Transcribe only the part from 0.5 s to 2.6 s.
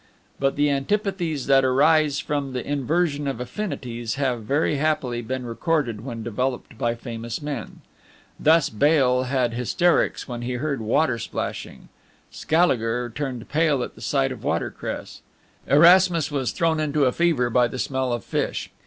the antipathies that arise from